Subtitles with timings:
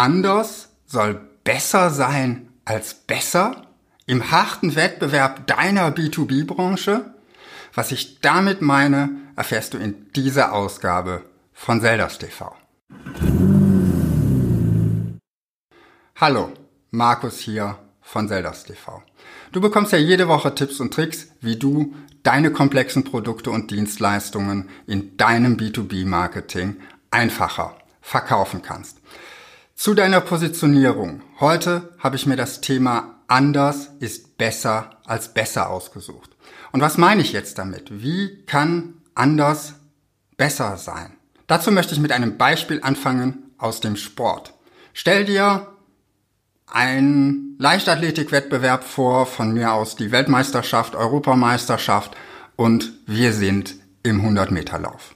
[0.00, 3.66] anders soll besser sein als besser?
[4.06, 7.14] Im harten Wettbewerb deiner B2B-Branche?
[7.74, 12.56] Was ich damit meine, erfährst du in dieser Ausgabe von Zeldas TV.
[16.16, 16.50] Hallo,
[16.90, 19.02] Markus hier von Zeldas TV.
[19.52, 24.70] Du bekommst ja jede Woche Tipps und Tricks, wie du deine komplexen Produkte und Dienstleistungen
[24.86, 26.76] in deinem B2B-Marketing
[27.10, 28.96] einfacher verkaufen kannst.
[29.80, 31.22] Zu deiner Positionierung.
[31.40, 36.36] Heute habe ich mir das Thema anders ist besser als besser ausgesucht.
[36.70, 38.02] Und was meine ich jetzt damit?
[38.02, 39.76] Wie kann anders
[40.36, 41.16] besser sein?
[41.46, 44.52] Dazu möchte ich mit einem Beispiel anfangen aus dem Sport.
[44.92, 45.68] Stell dir
[46.66, 52.14] einen Leichtathletikwettbewerb vor, von mir aus die Weltmeisterschaft, Europameisterschaft
[52.54, 55.14] und wir sind im 100-Meter-Lauf.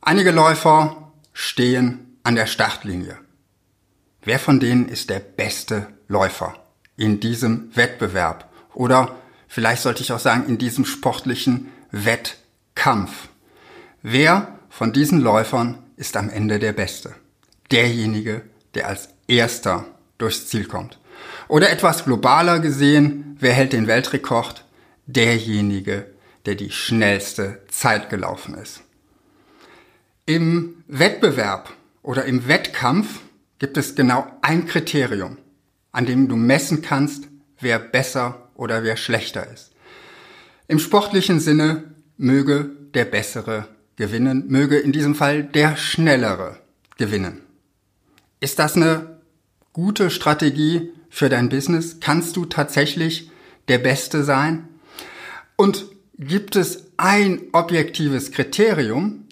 [0.00, 3.21] Einige Läufer stehen an der Startlinie.
[4.24, 6.54] Wer von denen ist der beste Läufer
[6.96, 8.48] in diesem Wettbewerb?
[8.72, 9.16] Oder
[9.48, 13.28] vielleicht sollte ich auch sagen, in diesem sportlichen Wettkampf?
[14.00, 17.16] Wer von diesen Läufern ist am Ende der Beste?
[17.72, 18.42] Derjenige,
[18.74, 19.86] der als erster
[20.18, 20.98] durchs Ziel kommt.
[21.48, 24.64] Oder etwas globaler gesehen, wer hält den Weltrekord?
[25.06, 26.06] Derjenige,
[26.46, 28.82] der die schnellste Zeit gelaufen ist.
[30.26, 33.20] Im Wettbewerb oder im Wettkampf
[33.62, 35.38] gibt es genau ein Kriterium,
[35.92, 37.28] an dem du messen kannst,
[37.60, 39.70] wer besser oder wer schlechter ist.
[40.66, 46.58] Im sportlichen Sinne möge der Bessere gewinnen, möge in diesem Fall der Schnellere
[46.98, 47.40] gewinnen.
[48.40, 49.20] Ist das eine
[49.72, 52.00] gute Strategie für dein Business?
[52.00, 53.30] Kannst du tatsächlich
[53.68, 54.70] der Beste sein?
[55.54, 55.86] Und
[56.18, 59.28] gibt es ein objektives Kriterium,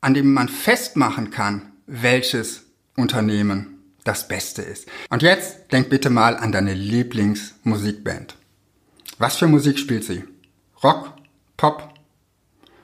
[0.00, 4.86] an dem man festmachen kann, welches Unternehmen das Beste ist.
[5.10, 8.36] Und jetzt denk bitte mal an deine Lieblingsmusikband.
[9.18, 10.24] Was für Musik spielt sie?
[10.82, 11.12] Rock?
[11.56, 11.94] Pop?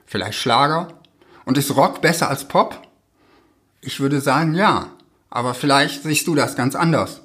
[0.05, 0.99] Vielleicht Schlager?
[1.45, 2.87] Und ist Rock besser als Pop?
[3.81, 4.91] Ich würde sagen ja,
[5.29, 7.21] aber vielleicht siehst du das ganz anders.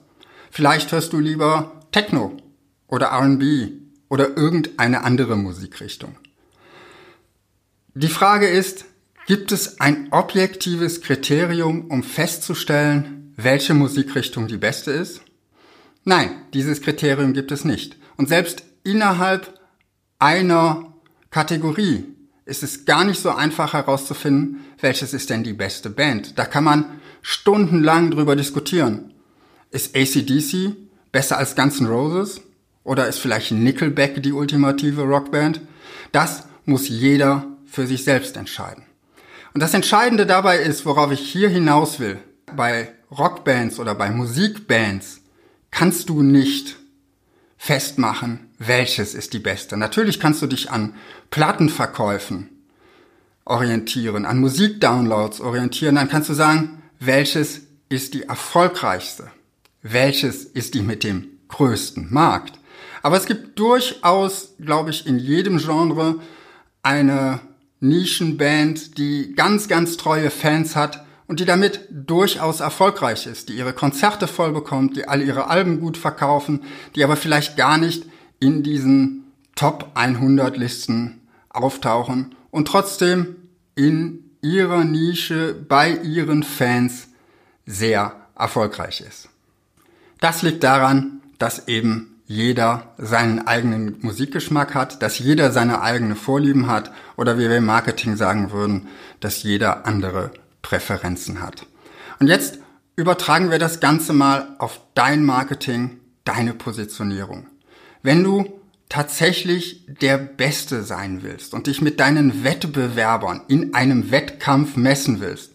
[0.50, 2.36] Vielleicht hörst du lieber Techno
[2.88, 3.72] oder RB
[4.08, 6.16] oder irgendeine andere Musikrichtung.
[7.94, 8.84] Die Frage ist,
[9.26, 15.22] Gibt es ein objektives Kriterium, um festzustellen, welche Musikrichtung die beste ist?
[16.04, 17.96] Nein, dieses Kriterium gibt es nicht.
[18.18, 19.58] Und selbst innerhalb
[20.18, 20.92] einer
[21.30, 22.04] Kategorie
[22.44, 26.38] ist es gar nicht so einfach herauszufinden, welches ist denn die beste Band.
[26.38, 29.14] Da kann man stundenlang drüber diskutieren.
[29.70, 30.76] Ist ACDC
[31.12, 32.42] besser als Guns N' Roses?
[32.82, 35.62] Oder ist vielleicht Nickelback die ultimative Rockband?
[36.12, 38.84] Das muss jeder für sich selbst entscheiden.
[39.54, 42.18] Und das Entscheidende dabei ist, worauf ich hier hinaus will,
[42.56, 45.20] bei Rockbands oder bei Musikbands
[45.70, 46.74] kannst du nicht
[47.56, 49.76] festmachen, welches ist die beste.
[49.76, 50.94] Natürlich kannst du dich an
[51.30, 52.50] Plattenverkäufen
[53.44, 59.30] orientieren, an Musikdownloads orientieren, dann kannst du sagen, welches ist die erfolgreichste,
[59.82, 62.58] welches ist die mit dem größten Markt.
[63.02, 66.16] Aber es gibt durchaus, glaube ich, in jedem Genre
[66.82, 67.40] eine
[67.84, 73.72] Nischenband, die ganz, ganz treue Fans hat und die damit durchaus erfolgreich ist, die ihre
[73.72, 76.62] Konzerte voll bekommt, die alle ihre Alben gut verkaufen,
[76.94, 78.06] die aber vielleicht gar nicht
[78.40, 83.36] in diesen Top 100 Listen auftauchen und trotzdem
[83.74, 87.08] in ihrer Nische bei ihren Fans
[87.66, 89.28] sehr erfolgreich ist.
[90.20, 96.66] Das liegt daran, dass eben jeder seinen eigenen Musikgeschmack hat, dass jeder seine eigene Vorlieben
[96.66, 98.88] hat oder wie wir im Marketing sagen würden,
[99.20, 100.30] dass jeder andere
[100.62, 101.66] Präferenzen hat.
[102.20, 102.58] Und jetzt
[102.96, 107.46] übertragen wir das Ganze mal auf dein Marketing, deine Positionierung.
[108.02, 114.76] Wenn du tatsächlich der Beste sein willst und dich mit deinen Wettbewerbern in einem Wettkampf
[114.76, 115.52] messen willst,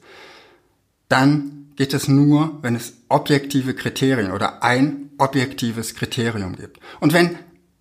[1.07, 6.79] dann geht es nur, wenn es objektive Kriterien oder ein objektives Kriterium gibt.
[6.99, 7.37] Und wenn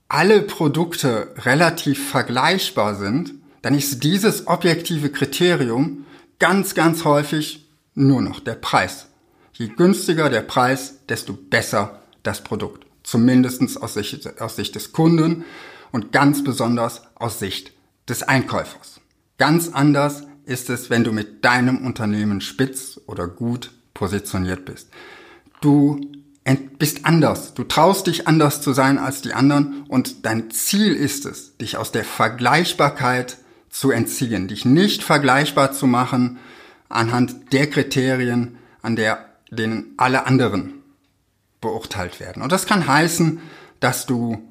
[0.09, 6.07] alle Produkte relativ vergleichbar sind, dann ist dieses objektive Kriterium
[6.39, 9.09] ganz, ganz häufig nur noch der Preis.
[9.53, 12.87] Je günstiger der Preis, desto besser das Produkt.
[13.03, 15.45] Zumindestens aus Sicht, aus Sicht des Kunden
[15.91, 17.73] und ganz besonders aus Sicht
[18.09, 19.01] des Einkäufers.
[19.37, 24.89] Ganz anders ist es, wenn du mit deinem Unternehmen spitz oder gut positioniert bist.
[25.61, 26.01] Du
[26.57, 27.55] bist anders.
[27.55, 31.77] Du traust dich anders zu sein als die anderen und dein Ziel ist es, dich
[31.77, 33.39] aus der Vergleichbarkeit
[33.71, 36.39] zu entziehen, dich nicht vergleichbar zu machen
[36.89, 40.75] anhand der Kriterien, an der denen alle anderen
[41.61, 42.43] beurteilt werden.
[42.43, 43.41] Und das kann heißen,
[43.81, 44.43] dass du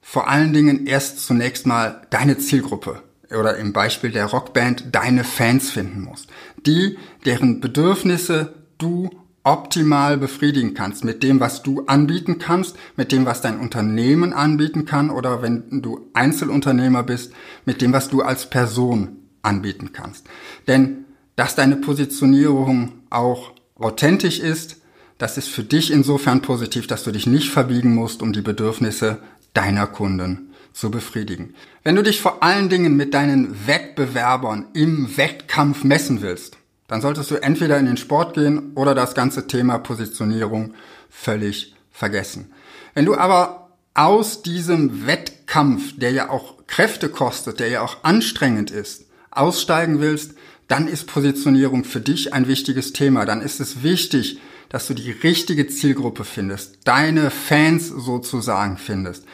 [0.00, 5.70] vor allen Dingen erst zunächst mal deine Zielgruppe oder im Beispiel der Rockband deine Fans
[5.70, 6.28] finden musst.
[6.66, 9.10] Die, deren Bedürfnisse du
[9.44, 14.84] optimal befriedigen kannst mit dem, was du anbieten kannst, mit dem, was dein Unternehmen anbieten
[14.84, 17.32] kann oder wenn du Einzelunternehmer bist,
[17.64, 20.26] mit dem, was du als Person anbieten kannst.
[20.68, 21.04] Denn
[21.36, 24.76] dass deine Positionierung auch authentisch ist,
[25.18, 29.18] das ist für dich insofern positiv, dass du dich nicht verbiegen musst, um die Bedürfnisse
[29.54, 31.54] deiner Kunden zu befriedigen.
[31.82, 36.58] Wenn du dich vor allen Dingen mit deinen Wettbewerbern im Wettkampf messen willst,
[36.92, 40.74] dann solltest du entweder in den Sport gehen oder das ganze Thema Positionierung
[41.08, 42.52] völlig vergessen.
[42.92, 48.70] Wenn du aber aus diesem Wettkampf, der ja auch Kräfte kostet, der ja auch anstrengend
[48.70, 50.34] ist, aussteigen willst,
[50.68, 53.24] dann ist Positionierung für dich ein wichtiges Thema.
[53.24, 59.24] Dann ist es wichtig, dass du die richtige Zielgruppe findest, deine Fans sozusagen findest,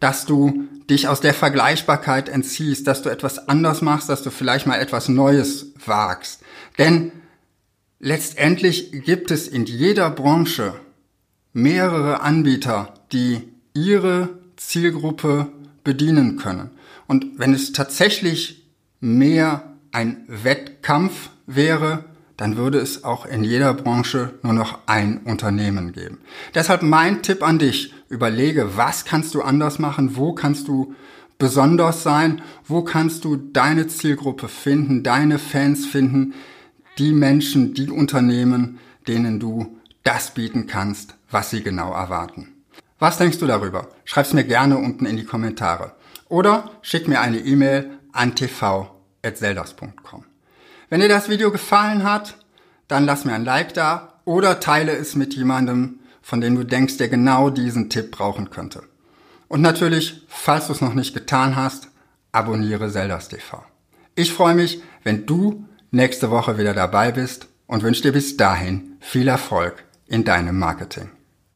[0.00, 4.66] dass du dich aus der Vergleichbarkeit entziehst, dass du etwas anders machst, dass du vielleicht
[4.66, 6.42] mal etwas Neues wagst.
[6.78, 7.12] Denn
[7.98, 10.74] letztendlich gibt es in jeder Branche
[11.52, 15.48] mehrere Anbieter, die ihre Zielgruppe
[15.82, 16.70] bedienen können.
[17.06, 18.66] Und wenn es tatsächlich
[19.00, 22.04] mehr ein Wettkampf wäre,
[22.36, 26.18] dann würde es auch in jeder Branche nur noch ein Unternehmen geben.
[26.54, 30.94] Deshalb mein Tipp an dich, überlege, was kannst du anders machen, wo kannst du
[31.38, 36.34] besonders sein, wo kannst du deine Zielgruppe finden, deine Fans finden,
[36.98, 42.54] die Menschen, die Unternehmen, denen du das bieten kannst, was sie genau erwarten.
[42.98, 43.88] Was denkst du darüber?
[44.04, 45.92] Schreib's mir gerne unten in die Kommentare.
[46.28, 50.24] Oder schick mir eine E-Mail an tv.zeldas.com.
[50.88, 52.38] Wenn dir das Video gefallen hat,
[52.88, 56.96] dann lass mir ein Like da oder teile es mit jemandem, von dem du denkst,
[56.96, 58.82] der genau diesen Tipp brauchen könnte.
[59.46, 61.86] Und natürlich, falls du es noch nicht getan hast,
[62.32, 63.64] abonniere Zeldas TV.
[64.16, 68.96] Ich freue mich, wenn du nächste Woche wieder dabei bist und wünsche dir bis dahin
[68.98, 71.10] viel Erfolg in deinem Marketing.